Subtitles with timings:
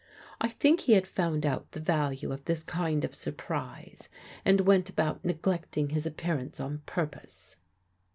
[0.41, 4.09] I think he had found out the value of this kind of surprise
[4.43, 7.57] and went about neglecting his appearance on purpose.